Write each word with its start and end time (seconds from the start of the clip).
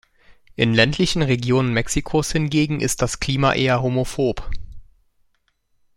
In 0.55 0.73
ländlichen 0.73 1.21
Regionen 1.21 1.75
Mexikos 1.75 2.31
hingegen 2.31 2.79
ist 2.79 3.03
das 3.03 3.19
Klima 3.19 3.53
eher 3.53 3.83
homophob. 3.83 4.49